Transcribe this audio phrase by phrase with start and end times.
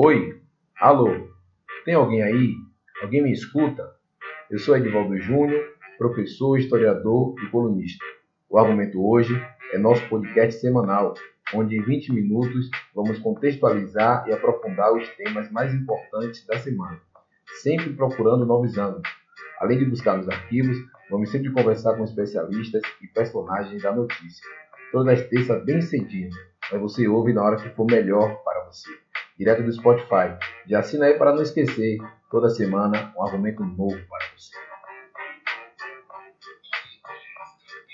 [0.00, 0.40] Oi?
[0.80, 1.28] Alô?
[1.84, 2.54] Tem alguém aí?
[3.02, 3.82] Alguém me escuta?
[4.48, 5.60] Eu sou Edvaldo Júnior,
[5.98, 8.04] professor, historiador e colunista.
[8.48, 9.34] O argumento hoje
[9.72, 11.14] é nosso podcast semanal,
[11.52, 17.00] onde em 20 minutos vamos contextualizar e aprofundar os temas mais importantes da semana,
[17.60, 19.08] sempre procurando novos ângulos.
[19.58, 20.76] Além de buscar nos arquivos,
[21.10, 24.46] vamos sempre conversar com especialistas e personagens da notícia.
[24.92, 26.30] Todas as terças bem cedinho,
[26.70, 29.07] mas você ouve na hora que for melhor para você
[29.38, 30.36] direto do Spotify.
[30.66, 31.98] Já assina aí para não esquecer,
[32.30, 34.50] toda semana um argumento novo para você.